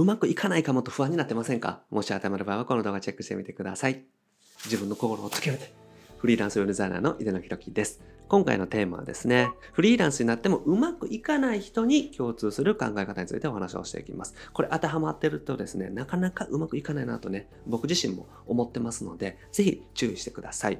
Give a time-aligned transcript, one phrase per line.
[0.00, 1.82] うまくいかないかもと不安になってませんか？
[1.90, 4.04] もし当てはまる場合はこの動画チェックしてみてください。
[4.64, 5.79] 自分の心をつけめて。
[6.20, 8.02] フリーランスウェブデザイナーの井出野博樹です。
[8.28, 14.34] 今回のテーマはですね、フリーランスになってもうまくいかない人に共通する考え方についてお話をしていきます。
[14.52, 20.78] これ当てはまってるとですね、なかなかうまくいかないなとね、僕自身も思ってますので、ぜひ注意してください。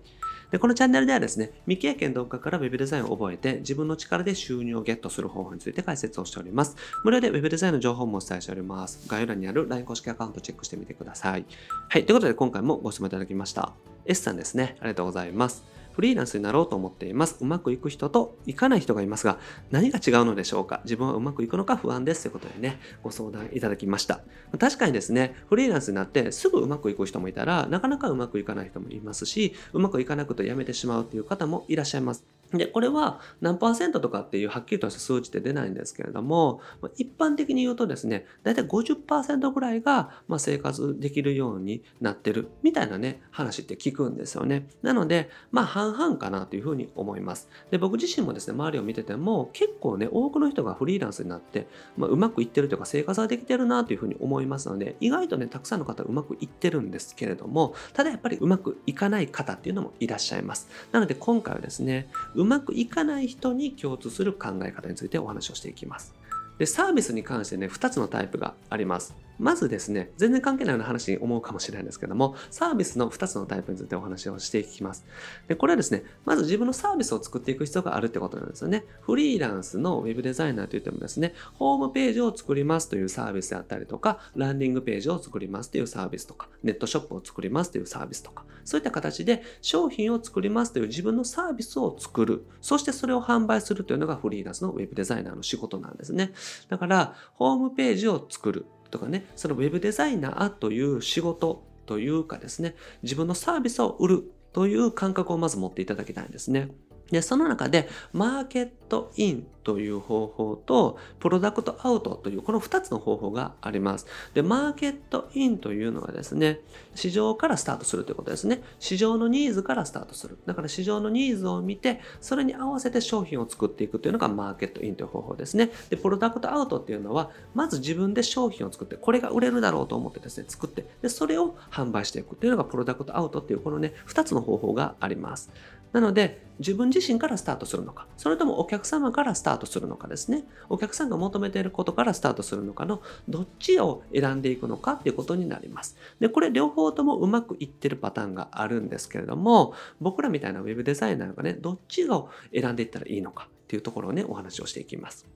[0.51, 6.77] で、このチャンネルではですね、未経験動画から Web デザインを覚えて自分の力で収入をゲットする方法について解説をしております。
[7.03, 9.09] 無料で Web デザインの情報もお伝えしております。
[9.09, 11.47] 概要欄にある LINE 公式アカウントチェックしてみてください。
[11.89, 13.73] はい、ということで今回もご質問いただきました。
[14.07, 14.77] S さんですね。
[14.81, 15.65] ありがとうございます。
[15.93, 17.37] フリーランスになろうと思っています。
[17.41, 19.39] うまくいく人といかない人がいますが、
[19.71, 20.81] 何が違うのでしょうか？
[20.85, 24.21] 自分はうまくいくのか不安ですということでね、ご相談いただきました。
[24.59, 32.25] 確かにですね、フリーランスになってすぐうまくいく人もいたら、なかなかうまくいかない人もいますし、うまくいかなくて辞めてしまうという方もいらっしゃいます。
[32.53, 36.61] で、これは何パーセントとかっていうはっきりとした数値って出ないんですけれども、
[36.97, 44.69] 一般的に言うとですね、だいたい50%ぐらいがま生活できるようになってるみたいなね、話って聞くんですよね。
[44.83, 47.49] なので、まあ半々かなというふうに思います。
[47.71, 60.69] で、僕自身もですね、周りを見てても結構ね、多くの人がフリーランスになって、まあ、うまくいってるというか生活ができてるなというふうに思いますので、意外とね、たくさんの方うまくいってるんですけれども、ただやっぱりうまくいかない方っていうのもいらっしゃいます。
[60.93, 62.09] なので今回はですね、
[62.41, 66.15] うまくいかない人に共通する考え方についてお話をしていきます。
[66.59, 69.15] で、サービスに関してね、2つのタイプがあります。
[69.41, 75.07] まずですね、全然関係ないような話に思うかもしれないんですけども、サービスの2つのタイプについてお話をしていきます。
[75.49, 78.85] で、これはですね、まず自分のサービスを作っていく必要があるってことなんですよね。
[79.01, 92.45] フリーランスのウェブデザイナーといってもですね、ホームページを作りますというサービスであったりとか、ランディングページを作りますというサービスとか、ネットショップを作りますというサービスとか、そういった形で商品を作りますという自分のサービスを作る。
[92.61, 96.33] そしてそれを販売するというのがフリーランスのウェブデザイナーの仕事なんですね。
[96.69, 98.67] だから、ホームページを作る。
[98.91, 106.71] とかね、そのウェブデザイナーという仕事というかですね、自分のサービスを売るという感覚をまず持っていただきたいんですね。
[107.11, 114.07] で、その中で、マーケットインという方法と、プロダクトアウトという、この2つの方法があります。
[114.35, 116.61] で、マーケットインというのはですね、
[116.95, 118.63] 市場からスタートするということですね。
[118.79, 120.39] 市場のニーズからスタートする。
[120.45, 125.71] だから市場のニーズを見て、それに合わせて商品を作っていくというのがマーケットインという方法ですね。
[125.89, 135.51] で、プロダクトアウトっていうのは、まず自分で商品を作って、これが売れるだろうと思ってですね、作って、で、それを販売していくというのがプロダクトアウトっていう、このね、2つの方法があります。
[135.93, 140.45] なので、自分自身からスタートするのか、それともお客様からスタートするのかですね。
[140.69, 145.97] お客さんが求めていることからスタートするのかの、どっちを選んでいくのかっていうことになります。
[146.19, 155.27] で、これ両方ともうまくいってるパターンがあるんですけれども、僕らみたいな web デザイナーがね、どっちを選んでいったらいいのかっていうところをね、お話をしていきます。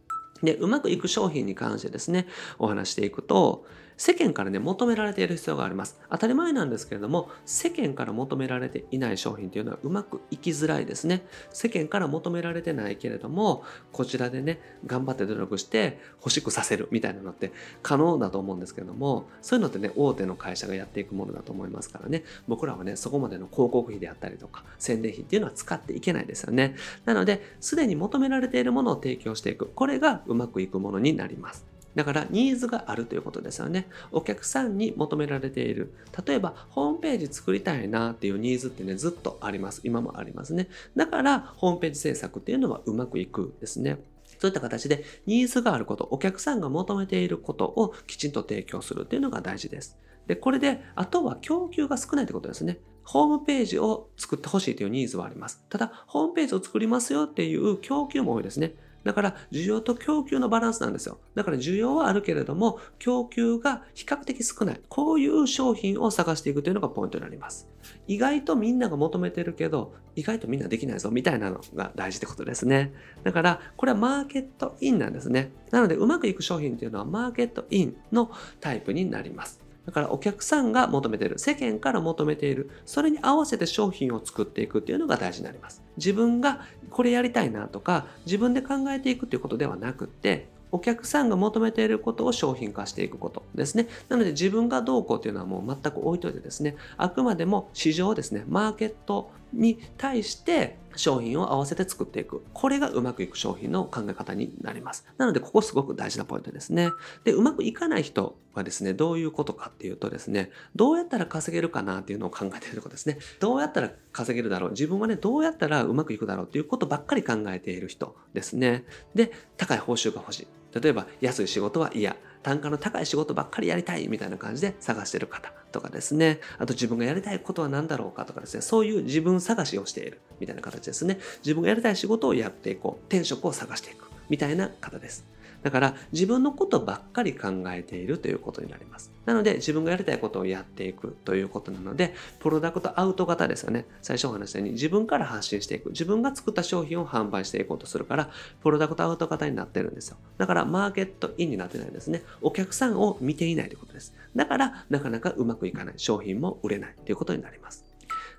[0.43, 2.27] で、うまくいく商品に関してですね、
[2.59, 3.65] お話していくと、
[3.97, 6.01] 世間からね、求められている必要があります。
[6.11, 11.27] 当たり前なんですけれども、世間から求められていない商品というのはうまくいきづらいですね。
[11.51, 13.63] 世間から求められてないけれども、
[13.93, 17.53] こちらでね、頑張って努力して欲しくさせるみたいなのって
[17.83, 26.77] 可能だと思うんですけれども、そういうのってね、大手の会社がやっていくものだと思いますからね、僕らはね、そこまでの広告費であったりとか、宣伝費っていうのは使っていけないですよね。
[27.05, 29.71] なので、すでに求められているものを提供していく。
[29.75, 31.74] これがうまくいくものになります。
[31.95, 33.89] だからニーズがあるということですよね。
[34.11, 35.95] お客さんに求められている。
[36.27, 39.81] 例えば、ホームページ作りたいなっていうニーズってね、ずっとあります。
[39.85, 40.69] 今もありますね。
[40.97, 43.99] だから、ホームページ制作っていうのはうまくいくですね。
[44.39, 49.99] そういった形でニーズがあること、お客さんが求めていることをきちんと提供するっていうのが大事です。
[50.27, 52.79] で、これで、あとは供給が少ないってことですね。
[53.05, 55.63] ホームページを作ってほしいというニーズはあります。
[55.69, 58.75] ただ、ホームページを作りますよっていう供給も多いですね。
[59.05, 61.19] だから需要と供給のバランスなんですよ。
[61.35, 64.81] だから需要はあるけれども、供給が比較的少ない。
[64.89, 67.69] こういう商品を探していくというのがポイントになります。
[68.07, 72.93] 意外とみんなが求めてるけど、意外とみんなできないぞみたいなのが大事ってことですね。
[73.23, 75.53] だから、これはマーケットインなんですね。
[75.71, 79.64] なので、うまくいく商品っていうのはマーケットインのタイプになります。
[79.87, 85.83] だからお客さんが求めている、世間から求めている、それに合わせて商品を作っていくっていうのが大事になります。
[85.97, 86.61] 自分が
[86.91, 93.87] これやりたいなとか、自分で考えていくっていうことではなくって、お客さんが求めていることを商品化していくことですね。
[94.09, 102.45] なので自分がどうこうっていうのはもう全く置いといてですね、あくまでも市場ですね、マーケットに対して商品を合わせて作っていく。
[102.53, 105.07] これがうまくいく商品の考え方になります。
[105.19, 106.91] なので、ここすごく大事なポイントですね。
[107.25, 113.19] で、うまくいかない人はですね、どういうことかっていうとですね、どうやったら稼げるかなっていうのを考えているところですね。
[113.41, 118.85] どうやったら稼げるだろう自分はね、どうやったらうまくいくだろうっていうことばっかり考えている人ですね。
[119.15, 120.81] で、高い報酬が欲しい。
[120.81, 122.17] 例えば、安い仕事は嫌。
[122.43, 126.41] 単価の高い仕事ばっかりやりたいみたいな感じで探してる方とかですね。
[126.59, 128.63] あと自分がやりたいことは何だろうかとかですね。
[128.63, 131.19] そういう自分探しをしているみたいな形ですね。
[131.43, 133.07] 自分がやりたい仕事をやっていこう。
[133.07, 135.27] 転職を探していくみたいな方です。
[135.65, 139.11] だから自分のことばっかり考えているということになります。
[139.25, 143.87] なので自分がやりたいことをやっていくということなので、プロダクトアウト型ですよね。
[144.03, 145.89] 最初お話したように自分から発信していく。
[145.89, 148.31] 自分が作った商品を販売していこうとするから、
[148.63, 150.19] プロダクトアウト型になってるんですよ。
[150.37, 152.23] だからマーケットインになってないんですね。
[152.43, 154.15] お客さんを見ていないということです。
[154.37, 155.95] だからなかなかうまくいかない。
[155.97, 157.84] 商品も売れないということになります。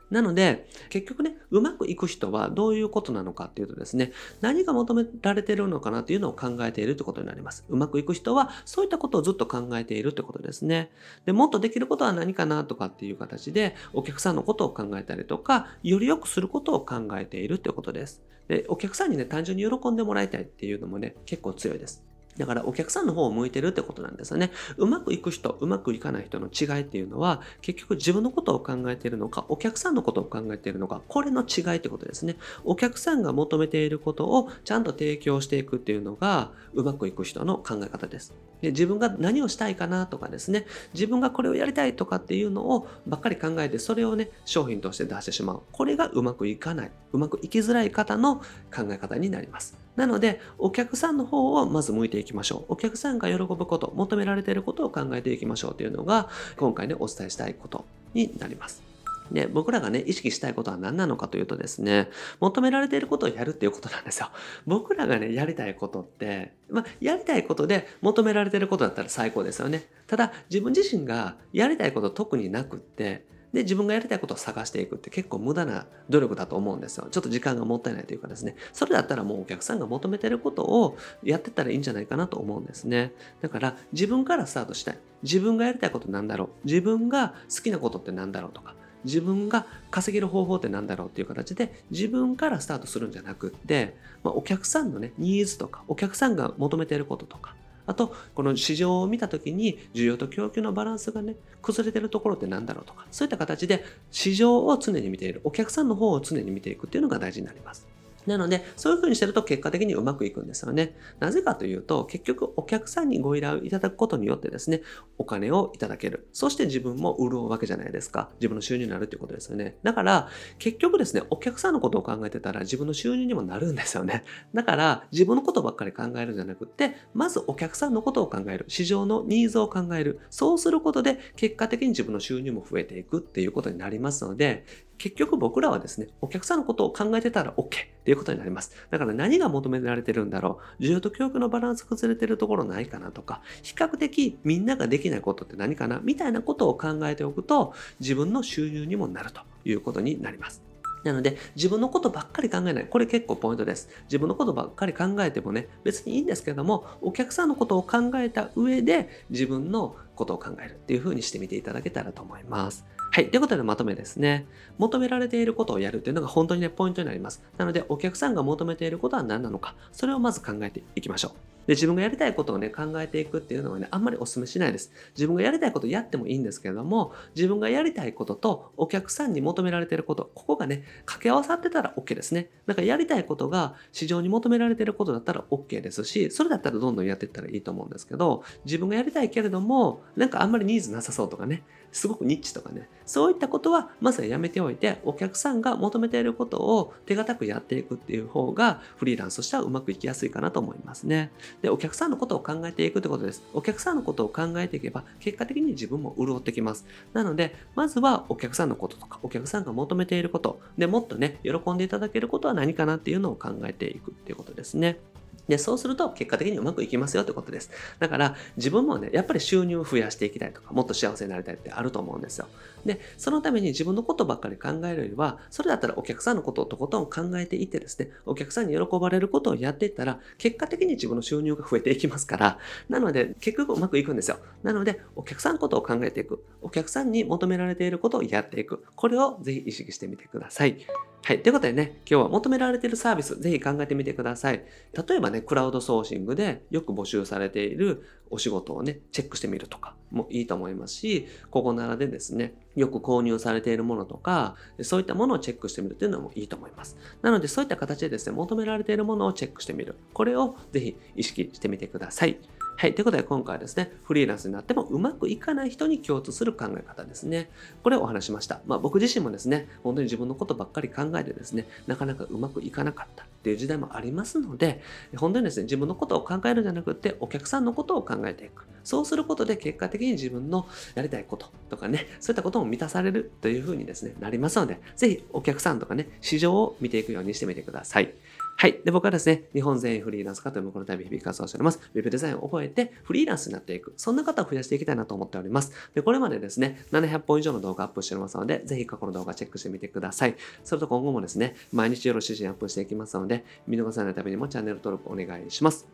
[0.09, 4.11] なので、結局ね、うまくいく人はどういうことなのかっていうとですね、
[4.41, 7.65] 何が求められてるのかなっていうのを考えているってことになります。
[7.69, 10.91] うまくいく人は、そういったことをずっと考えているってことですね。
[11.25, 18.21] で、もっとできることは何かなとかっていう形で、お客さんのことを考えたりとか、より良くすることを考えているってことです。
[18.47, 22.14] で、お客さんにね、単純に喜んでもらいたいっていうのもね、結構強いです。
[22.37, 24.51] だからお客さんの方を向いてるってことなんですよね。
[24.77, 32.35] うまくいく人、うまくいかない人の違いっていうのは、結局自分のことを考えているのか、お客さんのことを考えているのか、これの違いってことですね。
[32.63, 38.33] お客さんが求めていることをちゃんと提供していくっていうのが、うまくいく人の考え方です。
[38.61, 45.61] で自分が何をしたいかなとかですね、自分がこれをやりたいとかっていうのをばっかり考えて、それをね、商品として出してしまう。
[45.71, 48.37] これがうまくいかない、うまくいきづらい方の
[48.73, 49.84] 考え方になります。
[49.95, 52.73] なので、お客さんの方をまず向いていきましょう。
[52.73, 58.83] お客さんが喜ぶこと、求められていることを考えていきましょうというのが、今回ね、お伝えしたいことになります。
[59.31, 62.09] で、僕らがね、意識したいことは何なのかというとですね、
[62.39, 64.29] 求められていることをやるっていうことなんですよ。
[64.67, 69.87] 僕らがね、やりたいことって、まあ、やりたいことで求められていることだったら最高ですよね。
[70.07, 77.07] ただ、自分自身がやりたいこと特になくって、で、自分がやりたいことを探していくって結構無駄な努力だと思うんですよ。
[77.09, 78.57] ちょっと時間がもったいないというかですね。
[78.73, 83.13] それだったらもうお客さんが求めてることをやってたらいいんじゃないかなと思うんですね。
[83.41, 84.97] だから自分からスタートしたい。
[85.23, 86.67] 自分がやりたいことなんだろう。
[86.67, 88.75] 自分が好きなことってなんだろうとか。
[89.05, 97.55] 自分が稼げる方法って何だろうっていう形で自分からスタートするんじゃなくって、まあ、お客さんのねニーズとかお客さんが求めていることとか
[97.87, 107.94] あと、この市場を見た時に、需要と供給のバランスがね、崩れてるところって何だろうとか、そういった形で市場を常に見ている、お客さんの方を常に見ていくっていうのが大事になります。
[108.25, 110.95] なので、そういう風にしてると結果的にうまくいくんですよね。
[111.19, 114.81] なぜかというと、結局お客さんにご依頼をいただくことによってですね、
[115.17, 116.27] お金をいただける。
[116.33, 118.29] そして自分も潤うわけじゃないですか。
[118.39, 119.77] 自分の収入になるっていうことですよね。
[119.83, 120.29] だから、
[120.59, 124.23] 結局ですね、お客さんのことを考えてたら自分の収入にもなるんですよね。
[124.53, 128.65] だから、自分のことばっかり考えるんじゃなくって、まずお客さんのことを考える。
[128.67, 130.19] 市場のニーズを考える。
[130.29, 134.65] そうすることで、結果的に自分の収入も増えていくっていうことになりますので、
[134.97, 137.69] 結局僕らはですね、お客さんのことを考えてたら OK っ
[138.05, 138.71] ていういうことになります。
[138.89, 145.99] だから何が求められてるんだろう需要と供給のバランス崩れてるところないかなとか、比較的みんなができないことって何かな？
[146.03, 150.63] みたいなことを考えておくと、自分の収入にもなるということになります。
[151.03, 152.87] なので、自分のことばっかり考えない。
[152.87, 153.89] これ結構ポイントです。
[154.05, 162.85] 自分のことばっかり考えてもね、別にいいんですけども、お客さんのことを考えた上で、自分のことを考えるっていう風にしてみていただけたらと思います。
[163.15, 163.29] はい。
[163.31, 164.45] ということでまとめですね。
[164.77, 167.41] 求められていることをやるというのが本当にね、ポイントになります。
[167.57, 171.54] なので、お客さんが求めていることは何なのか、それをまず考えていきましょう。
[171.67, 174.91] で、自分がやりたいことをね、考えていくっていうのはね、あんまりお勧めしないです。
[175.15, 182.49] 自分がやりたいことやってもいいんですけれども、自分がやりたいこととお客さんに求められていること、ここがね、掛け合わさってたら OK ですね。
[182.65, 201.31] だかやりたいことが市場に求められていることだったら OK ですし、それだったらどんどんやっていったらいいと思うんですけど、自分がやりたいけれども、なんかあんまりニーズなさそうとかね、すごくニッチとかね、そういったことはまずはやめておいて、お客さんが求めていることを手堅くやっていくっていう方が、フリーランスとしてはうまくいきやすいかなと思いますね。
[201.61, 203.43] で、お客さんのことを考えていくってことです。
[203.53, 206.85] お客さんのことを考えていけば、結果的に自分も潤ってきます。
[207.13, 214.99] なので、まずはお客さんのこととか、お客さんが求めていること、で、もっとね、喜んでいただけることは何かなっていうのを考えていくっていうことですね。
[215.47, 217.69] で、そうすると結果的にうまくいきますよってことです。
[217.99, 222.47] だから自分もね、やっぱり収入を増やしていきたいとか、もっと幸せになりたいってあると思うんですよ。
[222.85, 232.59] で、そのために自分のことばっかり考えるよりは、それだったらお客さんのことをとことん考えていってですね、お客さんに喜ばれることをやっていったら、結果的に自分の収入が増えていきますから、
[232.89, 234.37] なので結局うまくいくんですよ。
[234.63, 236.43] なので、お客さんのことを考えていく。
[236.61, 238.83] お客さんに求められていることをやっていく。
[238.95, 240.85] これをぜひ意識してみてください。
[241.27, 241.41] はい。
[241.41, 244.63] ということでね、今日は求められているサービス、ぜひ考えてみてください。
[244.93, 256.95] 例えばね、クラウドソーシングでよく募集されているお仕事をね、チェックしてみるとかもいいと思いますし、ここならでですね、よく購入されているものとか、そういったものをチェックしてみるというのもいいと思います。
[257.23, 259.95] なので、そういった形でですね、求められているものをチェックしてみる。
[260.13, 262.37] これをぜひ意識してみてください。
[262.77, 262.93] はい。
[262.93, 267.49] ということで今回はですね、フリーランスになってもうまくいかない人に共通する考え方ですね。
[267.83, 268.59] これをお話しました。
[268.65, 274.81] まあ僕自身もですね、本当に自分のことばっかり考えてですね、なかなかうまくいかなかったっていう時代もありますので、
[275.15, 278.65] 本当にですね、自分のことを考えるんじゃなくて、お客さんのことを考えていく。
[278.83, 288.13] そうすることで結果的に自分のやりたいこととかね、そういったことも満たされるというふうにですね、なりますので、ぜひお客さんとかね、市場を見ていくようにしてみてください。
[288.57, 288.79] はい。
[288.85, 291.79] で、僕はですね、日本全員フリーランス化というこの度日々活動しております。
[291.93, 293.93] ウェブデザインを覚えてフリーランスになっていく。
[293.97, 295.73] そんな方を増やしていきたいなと思っております。
[295.93, 300.35] で、これまでですね、700本以上の動画アップしておりますので、ぜひ過去の動画チェックしてみてください。
[300.63, 305.85] それと今後もですね、毎日よろしいアップしていきますので、見逃さないためにもチャンネル登録お願いします。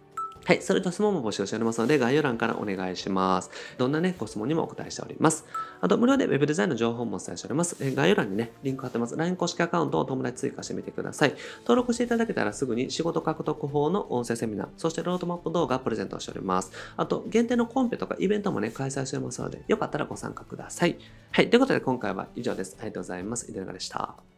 [0.44, 0.62] はい。
[0.62, 3.52] それと質問も募集しておりますので、概要欄からお願いします。
[3.78, 5.46] どんなね、ご質問にもお答えしております。
[5.82, 7.78] あと、無料で Web デザインの情報もお伝えしております。
[7.80, 9.16] え概要欄にね、リンク貼ってます。
[9.16, 11.36] LINE 公式アカウントを友達追加してみてください。
[11.62, 16.72] 登録していただけたらすぐに仕事獲得法の音声セミナー、そしてロードマップ動画プレゼントしております。
[16.98, 20.98] あと、限定のコンペとかイベントもね、開催しておりますので、よかったらご参加ください。
[21.32, 21.50] はい。
[21.50, 22.78] ということで、今回は以上です。
[22.80, 23.50] ありがとうございます。
[23.50, 24.31] いでながでした。